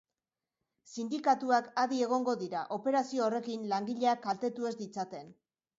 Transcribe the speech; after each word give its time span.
Sindikatuak 0.93 1.69
adi 1.83 2.01
egongo 2.07 2.37
dira, 2.41 2.65
operazio 2.79 3.27
horrekin 3.29 3.71
langileak 3.77 4.29
kaltetu 4.29 4.71
ez 4.73 4.79
ditzaten. 4.85 5.35